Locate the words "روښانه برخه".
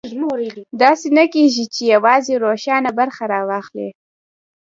2.43-3.23